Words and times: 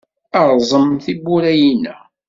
Rẓem 0.59 0.89
tiwwura-inna! 1.03 1.95